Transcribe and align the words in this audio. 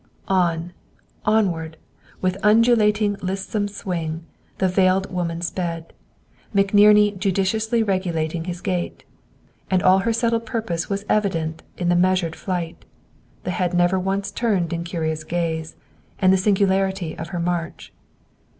On, 0.27 0.73
onward, 1.25 1.77
with 2.21 2.35
undulating 2.41 3.17
lissom 3.21 3.67
swing, 3.67 4.25
the 4.57 4.67
veiled 4.67 5.11
woman 5.11 5.41
sped, 5.43 5.93
McNerney 6.55 7.15
judiciously 7.19 7.83
regulating 7.83 8.45
his 8.45 8.61
gait. 8.61 9.03
And 9.69 9.83
all 9.83 9.99
her 9.99 10.11
settled 10.11 10.47
purpose 10.47 10.89
was 10.89 11.05
evident 11.07 11.61
in 11.77 11.89
the 11.89 11.95
measured 11.95 12.35
flight, 12.35 12.83
the 13.43 13.51
head 13.51 13.75
never 13.75 13.99
once 13.99 14.31
turned 14.31 14.73
in 14.73 14.83
curious 14.83 15.23
gaze, 15.23 15.75
and 16.17 16.33
the 16.33 16.35
singularity 16.37 17.15
of 17.15 17.27
her 17.27 17.39
march. 17.39 17.93